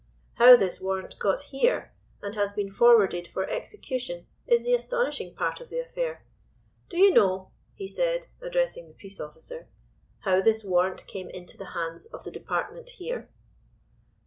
How 0.37 0.55
this 0.57 0.81
warrant 0.81 1.19
got 1.19 1.41
here 1.41 1.91
and 2.23 2.33
has 2.33 2.51
been 2.51 2.71
forwarded 2.71 3.27
for 3.27 3.47
execution 3.47 4.25
is 4.47 4.63
the 4.63 4.73
astonishing 4.73 5.35
part 5.35 5.61
of 5.61 5.69
the 5.69 5.77
affair. 5.77 6.25
Do 6.89 6.97
you 6.97 7.13
know," 7.13 7.51
he 7.75 7.87
said, 7.87 8.25
addressing 8.41 8.87
the 8.87 8.95
peace 8.95 9.19
officer, 9.19 9.67
"how 10.21 10.41
this 10.41 10.63
warrant 10.63 11.05
came 11.05 11.29
into 11.29 11.55
the 11.55 11.73
hands 11.77 12.07
of 12.07 12.23
the 12.23 12.31
Department 12.31 12.89
here?" 12.89 13.29